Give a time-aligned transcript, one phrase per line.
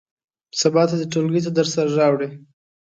[0.59, 2.29] سبا ته دې ټولګي ته درسره راوړي.